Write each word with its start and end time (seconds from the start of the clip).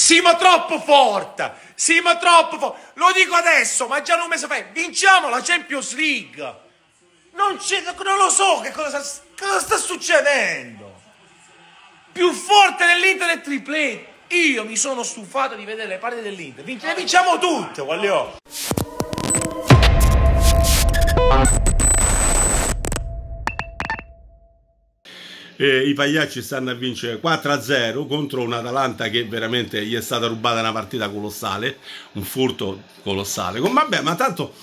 Siamo 0.00 0.34
troppo 0.36 0.80
forte, 0.80 1.52
siamo 1.74 2.16
troppo 2.16 2.58
forte. 2.58 2.92
Lo 2.94 3.12
dico 3.12 3.34
adesso, 3.34 3.86
ma 3.86 4.00
già 4.00 4.14
un 4.20 4.28
mese 4.28 4.46
fa, 4.46 4.58
vinciamo 4.72 5.28
la 5.28 5.42
Champions 5.42 5.94
League. 5.94 6.42
Non, 7.34 7.58
non 8.02 8.16
lo 8.16 8.30
so 8.30 8.60
che 8.60 8.70
cosa, 8.70 8.98
cosa 9.38 9.60
sta 9.60 9.76
succedendo. 9.76 10.98
Più 12.12 12.32
forte 12.32 12.86
dell'Inter 12.86 13.26
del 13.26 13.42
triplete. 13.42 14.08
Io 14.28 14.64
mi 14.64 14.76
sono 14.76 15.02
stufato 15.02 15.54
di 15.54 15.66
vedere 15.66 15.86
le 15.88 15.98
partite 15.98 16.22
dell'Inter. 16.22 16.64
Le 16.64 16.94
vinciamo 16.94 17.38
tutte, 17.38 17.82
voglio. 17.82 18.38
Eh, 25.60 25.86
i 25.86 25.92
pagliacci 25.92 26.40
stanno 26.40 26.70
a 26.70 26.74
vincere 26.74 27.20
4-0 27.22 28.06
contro 28.06 28.40
un 28.40 28.54
Atalanta 28.54 29.10
che 29.10 29.26
veramente 29.26 29.84
gli 29.84 29.94
è 29.94 30.00
stata 30.00 30.26
rubata 30.26 30.60
una 30.60 30.72
partita 30.72 31.10
colossale, 31.10 31.76
un 32.12 32.22
furto 32.22 32.84
colossale. 33.02 33.60
Vabbè, 33.60 34.00
ma 34.00 34.14
tanto 34.14 34.54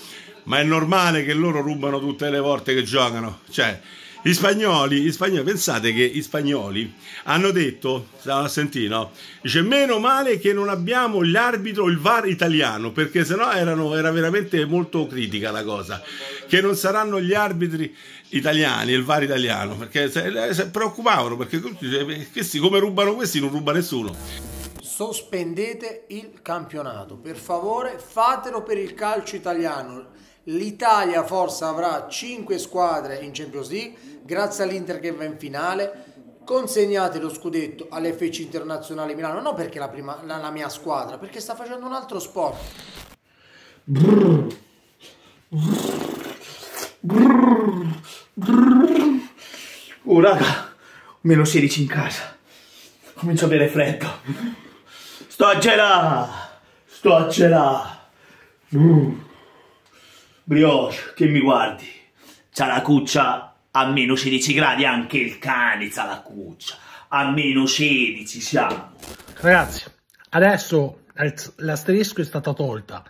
ma 0.44 0.58
è 0.58 0.64
normale 0.64 1.24
che 1.24 1.34
loro 1.34 1.60
rubano 1.60 2.00
tutte 2.00 2.28
le 2.30 2.40
volte 2.40 2.74
che 2.74 2.82
giocano. 2.82 3.40
Cioè, 3.48 3.80
gli 4.22 4.32
spagnoli, 4.32 5.00
gli 5.00 5.12
spagnoli, 5.12 5.44
pensate 5.44 5.92
che 5.92 6.06
gli 6.08 6.22
spagnoli 6.22 6.92
hanno 7.24 7.50
detto, 7.50 8.08
stavano 8.18 8.46
a 8.46 8.48
sentire, 8.48 8.88
no? 8.88 9.12
Dice, 9.40 9.62
meno 9.62 9.98
male 9.98 10.38
che 10.38 10.52
non 10.52 10.68
abbiamo 10.68 11.22
l'arbitro, 11.22 11.88
il 11.88 11.98
VAR 11.98 12.28
italiano, 12.28 12.90
perché 12.92 13.24
sennò 13.24 13.52
erano, 13.52 13.94
era 13.94 14.10
veramente 14.10 14.64
molto 14.64 15.06
critica 15.06 15.50
la 15.50 15.62
cosa. 15.62 16.02
Che 16.46 16.60
non 16.60 16.74
saranno 16.74 17.20
gli 17.20 17.34
arbitri 17.34 17.94
italiani, 18.30 18.92
il 18.92 19.04
VAR 19.04 19.22
italiano, 19.22 19.76
perché 19.76 20.10
si, 20.10 20.20
si 20.52 20.68
preoccupavano, 20.68 21.36
perché 21.36 21.60
questi 22.32 22.58
come 22.58 22.78
rubano 22.78 23.14
questi 23.14 23.40
non 23.40 23.50
ruba 23.50 23.72
nessuno. 23.72 24.14
Sospendete 24.82 26.06
il 26.08 26.40
campionato, 26.42 27.16
per 27.16 27.36
favore 27.36 28.00
fatelo 28.04 28.64
per 28.64 28.78
il 28.78 28.94
calcio 28.94 29.36
italiano. 29.36 30.16
L'Italia 30.48 31.24
forse 31.24 31.64
avrà 31.64 32.06
5 32.08 32.56
squadre 32.56 33.18
in 33.18 33.32
Champions 33.32 33.68
League, 33.68 33.96
grazie 34.22 34.64
all'Inter 34.64 34.98
che 34.98 35.12
va 35.12 35.24
in 35.24 35.36
finale. 35.36 36.04
Consegnate 36.42 37.18
lo 37.18 37.28
scudetto 37.28 37.88
all'FC 37.90 38.38
Internazionale 38.38 39.14
Milano, 39.14 39.42
non 39.42 39.54
perché 39.54 39.78
la, 39.78 39.88
prima, 39.88 40.18
la, 40.24 40.38
la 40.38 40.50
mia 40.50 40.70
squadra, 40.70 41.18
perché 41.18 41.40
sta 41.40 41.54
facendo 41.54 41.84
un 41.84 41.92
altro 41.92 42.18
sport. 42.18 42.56
Brrr. 43.84 44.46
Brrr. 47.00 47.86
Brrr. 48.32 49.20
Oh 50.04 50.20
raga, 50.20 50.72
meno 51.22 51.44
16 51.44 51.82
in 51.82 51.88
casa. 51.88 52.36
Comincio 53.12 53.44
a 53.44 53.48
avere 53.48 53.68
freddo. 53.68 54.06
Sto 55.26 55.44
a 55.44 55.58
gelare. 55.58 56.30
Sto 56.86 57.14
a 57.14 57.26
gelare. 57.26 57.96
Mm. 58.74 59.26
Brioche, 60.48 61.12
che 61.14 61.26
mi 61.26 61.40
guardi? 61.40 61.86
C'ha 62.50 62.66
la 62.66 62.80
cuccia 62.80 63.54
a 63.70 63.86
meno 63.90 64.16
16 64.16 64.54
gradi, 64.54 64.86
anche 64.86 65.18
il 65.18 65.38
cane 65.38 65.90
c'ha 65.90 66.06
la 66.06 66.22
cuccia. 66.22 66.74
A 67.08 67.30
meno 67.30 67.66
16 67.66 68.40
siamo. 68.40 68.92
Ragazzi, 69.40 69.84
adesso 70.30 71.02
l'asterisco 71.56 72.22
è 72.22 72.24
stata 72.24 72.54
tolta. 72.54 73.04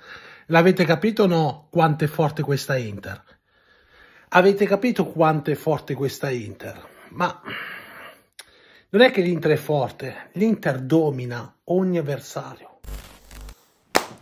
L'avete 0.47 0.85
capito 0.85 1.23
o 1.23 1.27
no 1.27 1.69
quanto 1.71 2.03
è 2.03 2.09
forte 2.09 2.43
questa 2.43 2.77
Inter? 2.77 3.23
Avete 4.31 4.67
capito 4.67 5.07
quanto 5.07 5.53
è 5.53 5.55
forte 5.55 5.95
questa 5.95 6.31
Inter? 6.31 6.89
Ma 7.11 7.41
non 8.89 9.01
è 9.01 9.13
che 9.13 9.21
l'Inter 9.21 9.53
è 9.53 9.57
forte, 9.57 10.31
l'Inter 10.33 10.81
domina 10.81 11.55
ogni 11.67 11.99
avversario. 11.99 12.81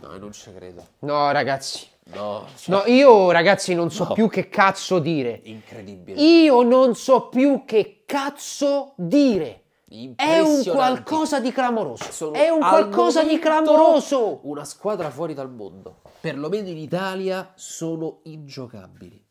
No, 0.01 0.17
non 0.17 0.31
ci 0.33 0.53
credo. 0.53 0.87
No, 0.99 1.31
ragazzi. 1.31 1.95
No, 2.13 2.45
cioè... 2.55 2.75
no, 2.75 2.83
io 2.85 3.31
ragazzi 3.31 3.73
non 3.73 3.91
so 3.91 4.05
no. 4.05 4.13
più 4.13 4.29
che 4.29 4.49
cazzo 4.49 4.99
dire. 4.99 5.41
Incredibile. 5.43 6.21
Io 6.21 6.61
non 6.61 6.95
so 6.95 7.27
più 7.27 7.63
che 7.65 8.03
cazzo 8.05 8.93
dire. 8.95 9.63
È 10.15 10.39
un 10.39 10.63
qualcosa 10.65 11.39
di 11.39 11.51
clamoroso. 11.51 12.11
Sono 12.11 12.33
è 12.33 12.49
un 12.49 12.59
qualcosa 12.59 13.23
di 13.23 13.39
clamoroso. 13.39 14.39
Una 14.43 14.65
squadra 14.65 15.09
fuori 15.09 15.33
dal 15.33 15.49
mondo. 15.49 16.01
Perlomeno 16.19 16.67
in 16.67 16.77
Italia 16.77 17.53
sono 17.55 18.19
ingiocabili. 18.23 19.23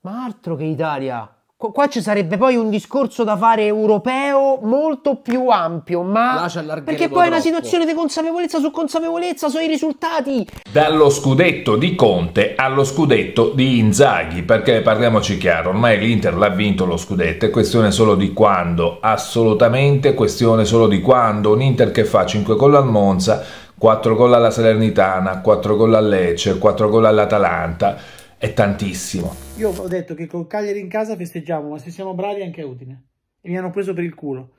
Ma 0.00 0.24
altro 0.24 0.56
che 0.56 0.64
Italia. 0.64 1.32
Qua 1.60 1.88
ci 1.88 2.00
sarebbe 2.00 2.38
poi 2.38 2.56
un 2.56 2.70
discorso 2.70 3.22
da 3.22 3.36
fare 3.36 3.66
europeo 3.66 4.60
molto 4.62 5.16
più 5.16 5.48
ampio, 5.48 6.00
ma 6.00 6.50
perché 6.82 7.10
poi 7.10 7.26
è 7.26 7.26
una 7.26 7.38
situazione 7.38 7.84
di 7.84 7.92
consapevolezza 7.92 8.60
su 8.60 8.70
consapevolezza 8.70 9.50
sui 9.50 9.66
risultati. 9.66 10.46
Dallo 10.72 11.10
scudetto 11.10 11.76
di 11.76 11.94
Conte 11.94 12.54
allo 12.56 12.82
scudetto 12.82 13.50
di 13.54 13.78
Inzaghi, 13.78 14.42
perché 14.42 14.80
parliamoci 14.80 15.36
chiaro, 15.36 15.68
ormai 15.68 15.98
l'Inter 15.98 16.34
l'ha 16.34 16.48
vinto 16.48 16.86
lo 16.86 16.96
scudetto, 16.96 17.44
è 17.44 17.50
questione 17.50 17.90
solo 17.90 18.14
di 18.14 18.32
quando, 18.32 18.96
assolutamente 18.98 20.14
questione 20.14 20.64
solo 20.64 20.88
di 20.88 21.02
quando, 21.02 21.52
un 21.52 21.60
Inter 21.60 21.90
che 21.90 22.06
fa 22.06 22.24
5 22.24 22.56
gol 22.56 22.74
al 22.74 22.86
Monza, 22.86 23.44
4 23.76 24.14
gol 24.14 24.32
alla 24.32 24.50
Salernitana, 24.50 25.42
4 25.42 25.76
gol 25.76 25.94
al 25.94 26.08
Lecce, 26.08 26.56
4 26.56 26.88
gol 26.88 27.04
all'Atalanta 27.04 27.98
è 28.40 28.54
tantissimo. 28.54 29.34
Io 29.58 29.68
ho 29.68 29.86
detto 29.86 30.14
che 30.14 30.26
col 30.26 30.46
Cagliari 30.46 30.80
in 30.80 30.88
casa 30.88 31.14
festeggiamo, 31.14 31.68
ma 31.68 31.78
se 31.78 31.90
siamo 31.90 32.14
bravi 32.14 32.40
anche 32.40 32.62
a 32.62 32.66
Udine. 32.66 33.04
E 33.42 33.50
mi 33.50 33.58
hanno 33.58 33.68
preso 33.68 33.92
per 33.92 34.02
il 34.02 34.14
culo. 34.14 34.52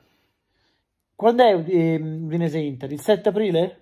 Quando 1.16 1.44
è 1.44 1.64
eh, 1.68 1.96
Udinese 1.96 2.60
Inter? 2.60 2.92
Il 2.92 3.02
7 3.02 3.30
aprile? 3.30 3.80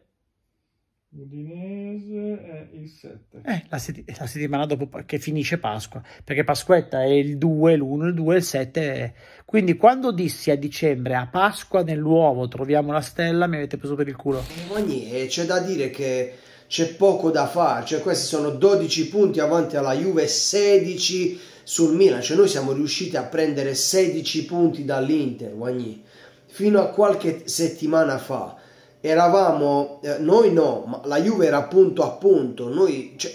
Udinese 1.09 2.41
è 2.41 2.69
il 2.77 2.87
7. 2.87 3.41
Eh, 3.43 3.63
la, 3.67 3.81
la, 4.17 4.25
settimana 4.25 4.65
dopo 4.65 4.87
che 5.05 5.19
finisce 5.19 5.57
Pasqua, 5.57 6.01
perché 6.23 6.45
Pasquetta 6.45 7.03
è 7.03 7.09
il 7.09 7.37
2, 7.37 7.75
l'1, 7.75 8.05
il 8.05 8.13
2, 8.13 8.35
il 8.37 8.43
7. 8.43 8.93
È... 8.93 9.13
Quindi 9.43 9.75
quando 9.75 10.13
dissi 10.13 10.49
a 10.49 10.55
dicembre, 10.55 11.15
a 11.15 11.27
Pasqua 11.27 11.83
nell'uovo 11.83 12.47
troviamo 12.47 12.93
la 12.93 13.01
stella, 13.01 13.47
mi 13.47 13.57
avete 13.57 13.75
preso 13.75 13.95
per 13.95 14.07
il 14.07 14.15
culo. 14.15 14.45
Eh, 14.77 15.25
c'è 15.27 15.43
da 15.43 15.59
dire 15.59 15.89
che 15.89 16.35
c'è 16.69 16.93
poco 16.93 17.31
da 17.31 17.47
fare, 17.47 17.83
cioè 17.83 17.99
questi 17.99 18.27
sono 18.27 18.51
12 18.51 19.09
punti 19.09 19.39
avanti 19.39 19.75
alla 19.75 19.95
Juve, 19.95 20.27
16 20.27 21.39
sul 21.63 21.95
Milan, 21.95 22.21
cioè 22.21 22.37
noi 22.37 22.47
siamo 22.47 22.73
riusciti 22.73 23.17
a 23.17 23.23
prendere 23.23 23.73
16 23.73 24.45
punti 24.45 24.85
dall'Inter, 24.85 25.55
Guagni, 25.55 26.03
fino 26.45 26.79
a 26.79 26.89
qualche 26.89 27.47
settimana 27.47 28.19
fa. 28.19 28.55
Eravamo, 29.01 29.99
eh, 30.03 30.19
noi 30.19 30.53
no, 30.53 30.83
ma 30.85 31.01
la 31.05 31.19
Juve 31.19 31.47
era 31.47 31.63
punto 31.63 32.03
a 32.03 32.11
punto, 32.11 32.71
noi, 32.71 33.15
cioè, 33.17 33.33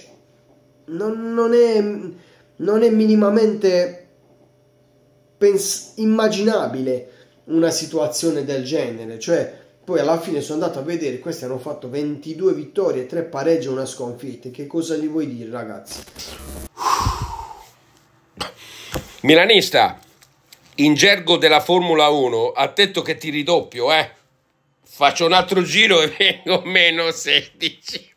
non, 0.86 1.34
non, 1.34 1.54
è, 1.54 1.82
non 2.56 2.82
è 2.84 2.88
minimamente 2.90 4.06
immaginabile 5.96 7.10
una 7.46 7.70
situazione 7.70 8.44
del 8.44 8.62
genere, 8.62 9.18
cioè 9.18 9.62
poi 9.84 10.00
alla 10.00 10.18
fine 10.18 10.40
sono 10.40 10.62
andato 10.62 10.78
a 10.78 10.82
vedere, 10.82 11.18
questi 11.18 11.44
hanno 11.44 11.58
fatto 11.58 11.90
22 11.90 12.54
vittorie, 12.54 13.04
3 13.04 13.24
pareggi 13.24 13.66
e 13.66 13.70
una 13.70 13.84
sconfitta. 13.84 14.48
Che 14.48 14.66
cosa 14.66 14.96
gli 14.96 15.06
vuoi 15.06 15.32
dire, 15.32 15.50
ragazzi? 15.50 16.02
Milanista, 19.20 19.98
in 20.76 20.94
gergo 20.94 21.36
della 21.36 21.60
Formula 21.60 22.08
1, 22.08 22.52
ha 22.52 22.66
detto 22.68 23.02
che 23.02 23.16
ti 23.16 23.28
ridoppio, 23.28 23.92
eh? 23.92 24.10
Faccio 24.82 25.26
un 25.26 25.32
altro 25.32 25.62
giro 25.62 26.00
e 26.00 26.08
vengo 26.16 26.62
meno 26.64 27.10
16. 27.10 28.12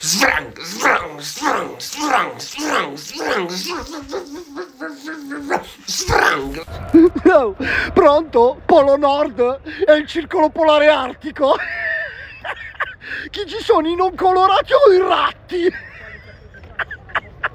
Svrang, 0.00 0.53
No, 7.24 7.56
pronto? 7.94 8.60
Polo 8.66 8.96
Nord 8.96 9.60
è 9.86 9.92
il 9.92 10.06
circolo 10.06 10.50
polare 10.50 10.88
artico. 10.88 11.56
Chi 13.30 13.46
ci 13.46 13.62
sono 13.62 13.88
i 13.88 13.94
non 13.94 14.14
colorati 14.14 14.72
o 14.74 14.92
i 14.92 14.98
ratti? 14.98 15.56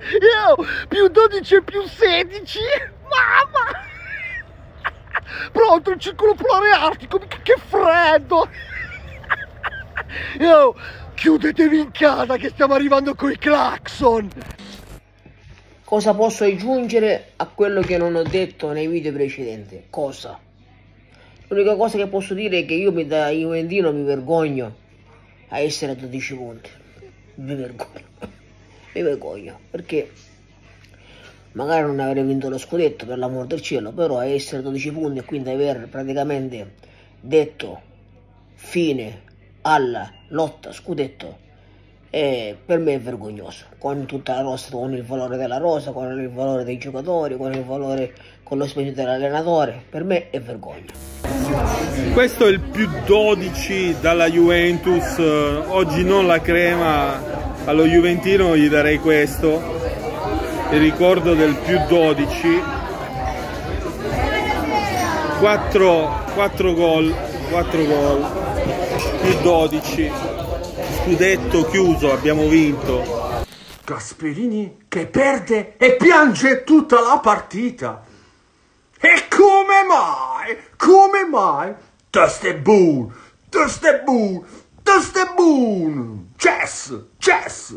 Io, 0.09 0.65
più 0.87 1.07
12 1.07 1.55
e 1.55 1.61
più 1.61 1.83
16. 1.83 2.59
Mamma! 3.03 3.87
Pronto 5.51 5.91
il 5.91 5.99
circolo 5.99 6.33
polare 6.33 6.71
artico, 6.71 7.19
che 7.19 7.55
freddo! 7.67 8.49
Io, 10.39 10.75
Chiudetevi 11.19 11.77
in 11.77 11.91
casa 11.91 12.37
che 12.37 12.47
stiamo 12.47 12.75
arrivando 12.75 13.13
coi 13.13 13.37
clacson! 13.37 14.29
Cosa 15.83 16.13
posso 16.13 16.45
aggiungere 16.45 17.31
a 17.35 17.45
quello 17.47 17.81
che 17.81 17.97
non 17.97 18.15
ho 18.15 18.23
detto 18.23 18.71
nei 18.71 18.87
video 18.87 19.11
precedenti? 19.11 19.83
Cosa? 19.89 20.39
L'unica 21.49 21.75
cosa 21.75 21.97
che 21.97 22.07
posso 22.07 22.33
dire 22.33 22.59
è 22.59 22.65
che 22.65 22.75
io 22.75 22.93
mi, 22.93 23.05
da 23.05 23.27
Juventino 23.31 23.91
mi 23.91 24.03
vergogno 24.03 24.73
a 25.49 25.59
essere 25.59 25.91
a 25.91 25.95
12 25.95 26.35
punti. 26.35 26.69
Mi 27.35 27.53
vergogno. 27.53 28.05
Mi 28.95 29.01
vergogno 29.01 29.59
perché 29.69 30.09
magari 31.51 31.85
non 31.85 31.99
avrei 31.99 32.23
vinto 32.23 32.47
lo 32.47 32.57
scudetto 32.57 33.05
per 33.05 33.17
l'amor 33.17 33.45
del 33.45 33.59
cielo, 33.59 33.91
però 33.91 34.21
essere 34.21 34.61
12 34.61 34.91
punti 34.93 35.19
e 35.19 35.25
quindi 35.25 35.49
aver 35.49 35.89
praticamente 35.89 36.75
detto 37.19 37.81
fine 38.53 39.27
alla 39.69 40.11
lotta 40.29 40.71
scudetto 40.71 41.47
e 42.09 42.57
per 42.65 42.79
me 42.79 42.95
è 42.95 42.99
vergognoso. 42.99 43.65
Con 43.77 44.05
tutta 44.05 44.33
la 44.33 44.41
rosa 44.41 44.71
con 44.71 44.93
il 44.93 45.03
valore 45.03 45.37
della 45.37 45.57
rosa 45.57 45.91
con 45.91 46.19
il 46.19 46.29
valore 46.29 46.63
dei 46.63 46.79
giocatori 46.79 47.37
con 47.37 47.53
il 47.53 47.63
valore 47.63 48.13
con 48.41 48.57
lo 48.57 48.65
spirito 48.65 48.95
dell'allenatore 48.95 49.83
per 49.87 50.03
me 50.03 50.31
è 50.31 50.41
vergogna. 50.41 50.91
Questo 52.13 52.47
è 52.47 52.49
il 52.49 52.59
più 52.59 52.89
12 53.05 53.97
dalla 54.01 54.27
Juventus 54.27 55.19
oggi 55.19 56.03
non 56.03 56.25
la 56.25 56.41
crema 56.41 57.21
allo 57.65 57.85
Juventino 57.85 58.57
gli 58.57 58.69
darei 58.69 58.97
questo 58.97 59.77
il 60.71 60.79
ricordo 60.79 61.35
del 61.35 61.55
più 61.63 61.77
12 61.87 62.61
4, 65.39 66.23
4 66.33 66.73
gol 66.73 67.15
4 67.51 67.85
gol 67.85 68.38
più 69.21 69.41
12 69.41 70.11
scudetto 71.03 71.65
chiuso, 71.69 72.11
abbiamo 72.11 72.47
vinto. 72.47 73.45
Gasperini 73.83 74.85
che 74.87 75.07
perde 75.07 75.77
e 75.77 75.95
piange 75.95 76.63
tutta 76.63 76.99
la 77.01 77.19
partita. 77.19 78.03
E 78.99 79.27
come 79.27 79.83
mai? 79.87 80.57
Come 80.77 81.25
mai? 81.25 81.73
Das 82.11 82.41
ist 82.43 82.57
buon, 82.57 83.13
das 83.53 83.81
ist 83.81 85.33
buon. 85.35 86.31
Chess, 86.37 86.93
chess. 87.17 87.75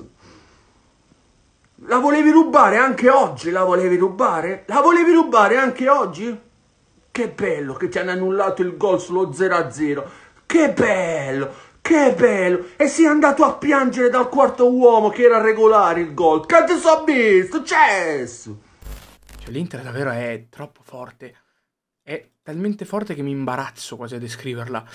La 1.86 1.98
volevi 1.98 2.30
rubare 2.30 2.76
anche 2.76 3.10
oggi? 3.10 3.50
La 3.50 3.64
volevi 3.64 3.96
rubare? 3.96 4.64
La 4.66 4.80
volevi 4.80 5.12
rubare 5.12 5.56
anche 5.56 5.88
oggi? 5.88 6.40
Che 7.10 7.28
bello 7.28 7.74
che 7.74 7.88
ti 7.88 7.98
hanno 7.98 8.12
annullato 8.12 8.62
il 8.62 8.76
gol 8.76 9.00
sullo 9.00 9.30
0-0. 9.30 10.04
Che 10.52 10.70
bello! 10.70 11.54
Che 11.80 12.14
bello! 12.14 12.76
E 12.76 12.86
sei 12.86 13.06
andato 13.06 13.42
a 13.42 13.56
piangere 13.56 14.10
dal 14.10 14.28
quarto 14.28 14.70
uomo 14.70 15.08
che 15.08 15.22
era 15.22 15.40
regolare 15.40 16.02
il 16.02 16.12
gol. 16.12 16.44
Che 16.44 16.64
ti 16.66 16.76
so 16.76 17.04
visto? 17.04 17.64
Cesso! 17.64 18.60
Cioè, 19.38 19.50
l'Inter 19.50 19.80
davvero 19.80 20.10
è 20.10 20.48
troppo 20.50 20.82
forte. 20.82 21.36
È 22.02 22.32
talmente 22.42 22.84
forte 22.84 23.14
che 23.14 23.22
mi 23.22 23.30
imbarazzo 23.30 23.96
quasi 23.96 24.16
a 24.16 24.18
descriverla. 24.18 24.86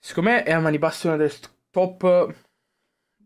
Secondo 0.00 0.30
me 0.30 0.42
è 0.42 0.50
a 0.50 0.58
mani 0.58 0.78
basse 0.78 1.06
una 1.06 1.16
delle 1.16 1.32
top... 1.70 2.34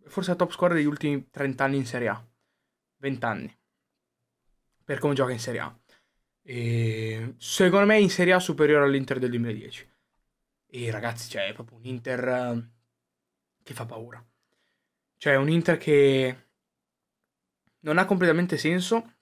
Forse 0.04 0.30
la 0.30 0.36
top 0.36 0.50
squadra 0.50 0.76
degli 0.76 0.84
ultimi 0.84 1.30
30 1.30 1.64
anni 1.64 1.76
in 1.78 1.86
Serie 1.86 2.08
A. 2.08 2.22
20 2.98 3.24
anni. 3.24 3.58
Per 4.84 4.98
come 4.98 5.14
gioca 5.14 5.32
in 5.32 5.40
Serie 5.40 5.60
A. 5.60 5.74
E 6.42 7.34
secondo 7.38 7.86
me 7.86 7.98
in 7.98 8.10
Serie 8.10 8.34
A 8.34 8.38
superiore 8.38 8.84
all'Inter 8.84 9.18
del 9.18 9.30
2010. 9.30 9.89
E 10.72 10.88
ragazzi, 10.92 11.28
cioè, 11.28 11.48
è 11.48 11.52
proprio 11.52 11.78
un 11.78 11.84
Inter 11.84 12.28
eh, 12.28 12.68
che 13.64 13.74
fa 13.74 13.86
paura. 13.86 14.24
Cioè, 15.16 15.34
un 15.34 15.50
Inter 15.50 15.76
che 15.78 16.36
non 17.80 17.98
ha 17.98 18.04
completamente 18.04 18.56
senso. 18.56 19.14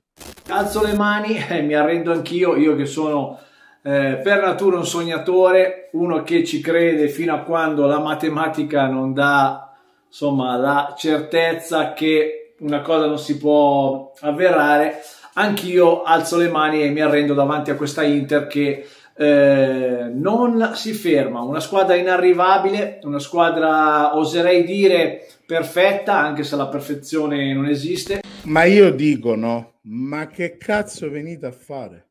Alzo 0.49 0.83
le 0.83 0.93
mani 0.93 1.43
e 1.43 1.63
mi 1.63 1.73
arrendo 1.73 2.13
anch'io, 2.13 2.55
io 2.55 2.77
che 2.77 2.85
sono 2.85 3.41
eh, 3.83 4.21
per 4.23 4.43
natura 4.43 4.77
un 4.77 4.85
sognatore, 4.85 5.89
uno 5.93 6.23
che 6.23 6.45
ci 6.45 6.61
crede 6.61 7.09
fino 7.09 7.35
a 7.35 7.41
quando 7.41 7.87
la 7.87 7.99
matematica 7.99 8.87
non 8.87 9.15
dà, 9.15 9.75
insomma, 10.07 10.57
la 10.59 10.95
certezza 10.99 11.95
che 11.95 12.57
una 12.59 12.83
cosa 12.83 13.07
non 13.07 13.19
si 13.19 13.39
può 13.39 14.13
avverare. 14.21 15.01
Anch'io 15.35 16.03
alzo 16.03 16.37
le 16.37 16.49
mani 16.49 16.83
e 16.83 16.91
mi 16.91 17.01
arrendo 17.01 17.33
davanti 17.33 17.71
a 17.71 17.77
questa 17.77 18.03
Inter 18.03 18.49
che 18.49 18.87
eh, 19.21 20.13
non 20.15 20.75
si 20.75 20.93
ferma, 20.93 21.41
una 21.43 21.59
squadra 21.59 21.97
inarrivabile, 21.97 23.01
una 23.03 23.19
squadra 23.19 24.17
oserei 24.17 24.63
dire 24.63 25.27
perfetta, 25.45 26.17
anche 26.17 26.45
se 26.45 26.55
la 26.55 26.69
perfezione 26.69 27.53
non 27.53 27.67
esiste. 27.67 28.21
Ma 28.45 28.63
io 28.63 28.93
dico 28.93 29.35
no, 29.35 29.81
ma 29.83 30.29
che 30.29 30.57
cazzo 30.57 31.11
venite 31.11 31.47
a 31.47 31.51
fare? 31.51 32.11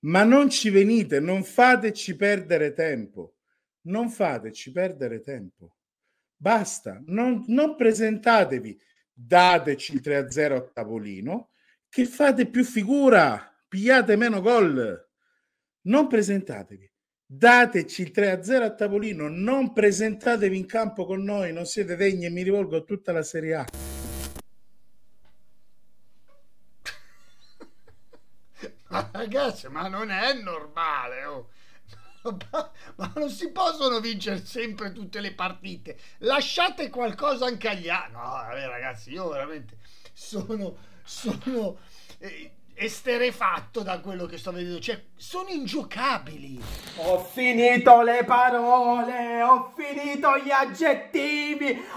Ma 0.00 0.22
non 0.22 0.50
ci 0.50 0.68
venite, 0.68 1.18
non 1.18 1.42
fateci 1.44 2.14
perdere 2.14 2.74
tempo, 2.74 3.36
non 3.84 4.10
fateci 4.10 4.70
perdere 4.70 5.20
tempo. 5.20 5.76
Basta, 6.36 7.02
non, 7.06 7.42
non 7.48 7.74
presentatevi, 7.74 8.78
dateci 9.14 9.94
il 9.94 10.02
3-0 10.04 10.52
a 10.54 10.60
tavolino, 10.60 11.48
che 11.88 12.04
fate 12.04 12.46
più 12.46 12.64
figura, 12.64 13.50
pigliate 13.66 14.14
meno 14.14 14.42
gol 14.42 15.07
non 15.88 16.06
presentatevi. 16.06 16.90
Dateci 17.30 18.02
il 18.02 18.12
3-0 18.14 18.62
a 18.62 18.74
tavolino, 18.74 19.28
non 19.28 19.72
presentatevi 19.74 20.56
in 20.56 20.66
campo 20.66 21.04
con 21.04 21.22
noi, 21.22 21.52
non 21.52 21.66
siete 21.66 21.94
degni 21.96 22.24
e 22.24 22.30
mi 22.30 22.42
rivolgo 22.42 22.76
a 22.76 22.80
tutta 22.82 23.12
la 23.12 23.22
Serie 23.22 23.54
A. 23.54 23.64
Ma 28.88 29.08
ragazzi, 29.12 29.68
ma 29.68 29.88
non 29.88 30.10
è 30.10 30.32
normale, 30.34 31.24
oh. 31.26 31.50
Ma 32.96 33.12
non 33.14 33.30
si 33.30 33.50
possono 33.52 34.00
vincere 34.00 34.44
sempre 34.44 34.92
tutte 34.92 35.20
le 35.20 35.34
partite. 35.34 35.98
Lasciate 36.18 36.90
qualcosa 36.90 37.46
anche 37.46 37.68
agli 37.68 37.88
altri. 37.88 38.12
No, 38.12 38.20
vabbè, 38.20 38.66
ragazzi, 38.66 39.12
io 39.12 39.28
veramente 39.28 39.78
sono. 40.12 40.76
sono. 41.04 41.78
Eh, 42.18 42.57
esterefatto 42.78 43.82
da 43.82 43.98
quello 44.00 44.26
che 44.26 44.38
sto 44.38 44.52
vedendo, 44.52 44.78
cioè 44.78 45.02
sono 45.16 45.48
ingiocabili. 45.48 46.60
Ho 46.98 47.18
finito 47.18 48.02
le 48.02 48.22
parole, 48.24 49.42
ho 49.42 49.72
finito 49.76 50.38
gli 50.38 50.50
aggettivi, 50.50 51.37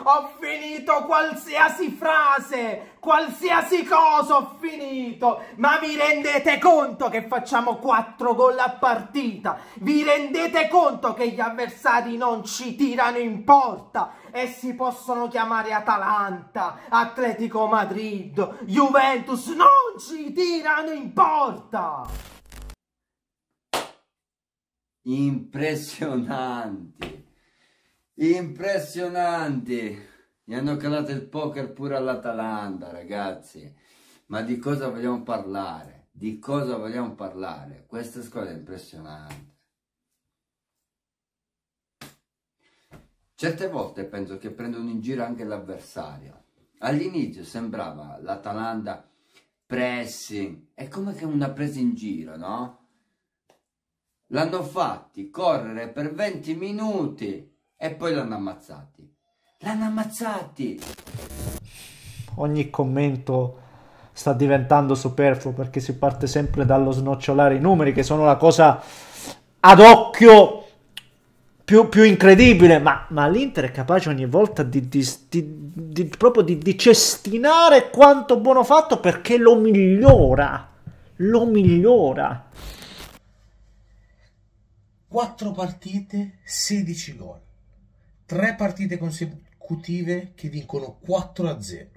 ho 0.03 0.31
finito 0.39 1.05
qualsiasi 1.05 1.91
frase, 1.91 2.95
qualsiasi 2.99 3.83
cosa 3.83 4.37
ho 4.37 4.57
finito. 4.59 5.43
Ma 5.55 5.77
vi 5.79 5.95
rendete 5.95 6.59
conto 6.59 7.09
che 7.09 7.27
facciamo 7.27 7.77
4 7.77 8.35
gol 8.35 8.59
a 8.59 8.71
partita? 8.71 9.59
Vi 9.75 10.03
rendete 10.03 10.67
conto 10.67 11.13
che 11.13 11.29
gli 11.29 11.39
avversari 11.39 12.17
non 12.17 12.43
ci 12.43 12.75
tirano 12.75 13.17
in 13.17 13.43
porta? 13.43 14.19
e 14.31 14.47
si 14.47 14.73
possono 14.73 15.27
chiamare 15.27 15.73
Atalanta, 15.73 16.79
Atletico 16.89 17.67
Madrid, 17.67 18.63
Juventus, 18.63 19.47
non 19.47 19.99
ci 19.99 20.31
tirano 20.31 20.91
in 20.91 21.11
porta! 21.11 22.07
Impressionanti, 25.03 27.20
impressionanti. 28.29 30.09
Gli 30.43 30.53
hanno 30.53 30.77
calato 30.77 31.11
il 31.11 31.27
poker 31.27 31.73
pure 31.73 31.95
all'Atalanta, 31.95 32.91
ragazzi. 32.91 33.73
Ma 34.27 34.41
di 34.41 34.57
cosa 34.59 34.89
vogliamo 34.89 35.23
parlare? 35.23 36.07
Di 36.11 36.37
cosa 36.39 36.77
vogliamo 36.77 37.15
parlare? 37.15 37.85
Questa 37.87 38.21
squadra 38.21 38.51
è 38.51 38.55
impressionante. 38.55 39.49
Certe 43.33 43.67
volte 43.69 44.05
penso 44.05 44.37
che 44.37 44.51
prendono 44.51 44.89
in 44.89 45.01
giro 45.01 45.23
anche 45.23 45.43
l'avversario. 45.43 46.43
All'inizio 46.79 47.43
sembrava 47.43 48.19
l'Atalanta 48.21 49.09
pressing, 49.65 50.67
è 50.75 50.87
come 50.87 51.15
che 51.15 51.25
una 51.25 51.49
presa 51.49 51.79
in 51.79 51.95
giro, 51.95 52.37
no? 52.37 52.87
L'hanno 54.27 54.61
fatti 54.63 55.29
correre 55.29 55.89
per 55.89 56.13
20 56.13 56.55
minuti 56.55 57.50
e 57.83 57.89
poi 57.89 58.13
l'hanno 58.13 58.35
ammazzati. 58.35 59.11
L'hanno 59.61 59.85
ammazzati! 59.85 60.79
Ogni 62.35 62.69
commento 62.69 63.59
sta 64.13 64.33
diventando 64.33 64.93
superfluo 64.93 65.51
perché 65.53 65.79
si 65.79 65.97
parte 65.97 66.27
sempre 66.27 66.63
dallo 66.63 66.91
snocciolare 66.91 67.55
i 67.55 67.59
numeri 67.59 67.91
che 67.91 68.03
sono 68.03 68.23
la 68.23 68.35
cosa 68.35 68.83
ad 69.61 69.79
occhio 69.79 70.67
più, 71.65 71.89
più 71.89 72.03
incredibile, 72.03 72.77
ma, 72.77 73.07
ma, 73.09 73.27
l'Inter 73.27 73.65
è 73.65 73.71
capace 73.71 74.09
ogni 74.09 74.27
volta 74.27 74.61
di, 74.61 74.87
di, 74.87 75.03
di, 75.27 75.71
di 75.73 76.05
proprio 76.05 76.43
di, 76.43 76.77
cestinare 76.77 77.89
quanto 77.89 78.39
buono 78.39 78.63
fatto 78.63 78.99
perché 78.99 79.37
lo 79.37 79.55
migliora, 79.55 80.69
lo 81.15 81.45
migliora. 81.45 82.47
4 85.07 85.51
partite, 85.51 86.39
16 86.43 87.15
gol. 87.17 87.49
3 88.31 88.55
partite 88.55 88.97
consecutive 88.97 90.31
che 90.35 90.47
vincono 90.47 90.95
4 91.01 91.49
a 91.49 91.61
0. 91.61 91.89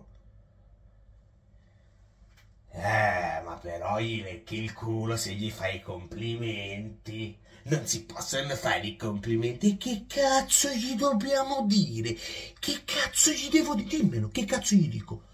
Eh, 2.72 3.40
ma 3.44 3.56
però 3.62 4.00
gli 4.00 4.20
lecchi 4.20 4.56
il 4.56 4.72
culo 4.72 5.16
se 5.16 5.32
gli 5.34 5.48
fai 5.52 5.76
i 5.76 5.80
complimenti 5.80 7.38
non 7.66 7.86
si 7.86 8.04
possono 8.04 8.52
fare 8.56 8.84
i 8.84 8.96
complimenti. 8.96 9.76
Che 9.76 10.06
cazzo 10.08 10.70
gli 10.70 10.96
dobbiamo 10.96 11.66
dire? 11.68 12.16
Che 12.58 12.82
cazzo 12.84 13.30
gli 13.30 13.48
devo 13.48 13.76
dire? 13.76 13.96
Dimmelo, 13.96 14.28
che 14.30 14.44
cazzo 14.44 14.74
gli 14.74 14.88
dico? 14.88 15.26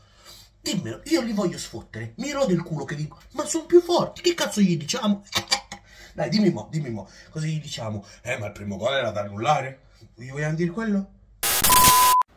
Dimmelo, 0.61 1.00
io 1.07 1.23
li 1.23 1.33
voglio 1.33 1.57
sfottere. 1.57 2.12
Mi 2.16 2.30
rode 2.30 2.52
il 2.52 2.62
culo 2.62 2.85
che 2.85 2.95
dico, 2.95 3.19
ma 3.33 3.47
sono 3.47 3.64
più 3.64 3.80
forti, 3.80 4.21
che 4.21 4.35
cazzo 4.35 4.61
gli 4.61 4.76
diciamo? 4.76 5.25
Dai, 6.12 6.28
dimmi 6.28 6.50
mo, 6.50 6.69
dimmi 6.71 6.90
mo, 6.90 7.09
cosa 7.30 7.47
gli 7.47 7.59
diciamo? 7.59 8.04
Eh, 8.21 8.37
ma 8.37 8.49
il 8.49 8.52
primo 8.52 8.76
gol 8.76 8.97
era 8.97 9.11
da 9.11 9.23
annullare? 9.23 9.88
Gli 10.14 10.30
vogliamo 10.30 10.54
dire 10.54 10.71
quello? 10.71 11.11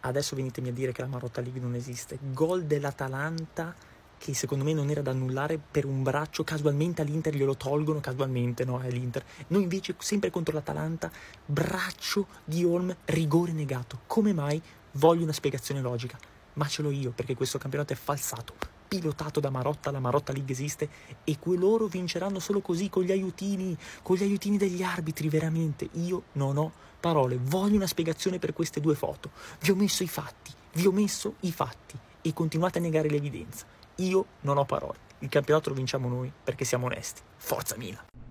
Adesso 0.02 0.36
venitemi 0.36 0.70
a 0.70 0.74
dire 0.74 0.92
che 0.92 1.02
la 1.02 1.08
Marotta 1.08 1.40
League 1.40 1.62
non 1.62 1.76
esiste. 1.76 2.18
Gol 2.20 2.66
dell'Atalanta 2.66 3.74
che 4.18 4.34
secondo 4.34 4.64
me 4.64 4.72
non 4.72 4.90
era 4.90 5.02
da 5.02 5.12
annullare 5.12 5.60
per 5.60 5.84
un 5.84 6.02
braccio, 6.02 6.46
casualmente 6.46 7.02
all'Inter 7.02 7.36
glielo 7.36 7.58
tolgono, 7.58 8.00
casualmente 8.00 8.64
no, 8.64 8.80
è 8.80 8.90
l'Inter. 8.90 9.22
Noi 9.48 9.64
invece 9.64 9.96
sempre 10.00 10.30
contro 10.30 10.54
l'Atalanta, 10.54 11.12
braccio 11.46 12.28
di 12.46 12.64
Holm, 12.64 12.96
rigore 13.04 13.52
negato. 13.52 14.00
Come 14.08 14.32
mai? 14.32 14.62
Voglio 14.94 15.24
una 15.24 15.34
spiegazione 15.34 15.82
logica, 15.82 16.18
ma 16.54 16.68
ce 16.68 16.82
l'ho 16.82 16.92
io 16.92 17.12
perché 17.12 17.36
questo 17.36 17.58
campionato 17.58 17.92
è 17.92 17.98
falsato, 17.98 18.54
pilotato 18.94 19.40
da 19.40 19.50
Marotta, 19.50 19.90
la 19.90 20.00
Marotta 20.00 20.32
League 20.34 20.52
esiste 20.52 20.88
e 21.24 21.40
que 21.40 21.58
loro 21.58 21.88
vinceranno 21.88 22.38
solo 22.38 22.62
così, 22.62 22.90
con 22.90 23.04
gli 23.04 23.12
aiutini, 23.12 23.76
con 24.04 24.18
gli 24.18 24.24
aiutini 24.24 24.58
degli 24.58 24.84
arbitri, 24.84 25.30
veramente. 25.30 25.90
Io 25.94 26.24
non 26.34 26.58
ho 26.58 26.72
parole, 27.00 27.40
voglio 27.42 27.76
una 27.76 27.88
spiegazione 27.88 28.38
per 28.38 28.54
queste 28.54 28.80
due 28.80 28.94
foto. 28.94 29.32
Vi 29.62 29.72
ho 29.72 29.76
messo 29.76 30.04
i 30.04 30.08
fatti, 30.08 30.52
vi 30.74 30.86
ho 30.86 30.92
messo 30.92 31.36
i 31.42 31.52
fatti 31.52 31.98
e 32.22 32.34
continuate 32.34 32.78
a 32.78 32.82
negare 32.82 33.10
l'evidenza. 33.10 33.66
Io 33.96 34.26
non 34.42 34.58
ho 34.58 34.66
parole. 34.66 35.12
Il 35.20 35.30
campionato 35.30 35.70
lo 35.70 35.76
vinciamo 35.76 36.08
noi 36.08 36.32
perché 36.44 36.64
siamo 36.64 36.86
onesti. 36.86 37.22
Forza 37.38 37.76
Milan! 37.78 38.23